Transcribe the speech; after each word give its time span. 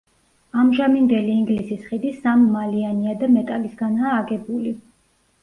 ამჟამინდელი 0.61 1.35
ინგლისის 1.39 1.83
ხიდი 1.89 2.13
სამმალიანია 2.23 3.15
და 3.21 3.31
მეტალისგანაა 3.35 4.17
აგებული. 4.25 4.77